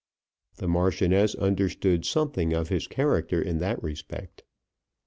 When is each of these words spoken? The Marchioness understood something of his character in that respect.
The 0.55 0.67
Marchioness 0.67 1.35
understood 1.35 2.05
something 2.07 2.53
of 2.53 2.69
his 2.69 2.87
character 2.87 3.39
in 3.39 3.59
that 3.59 3.83
respect. 3.83 4.43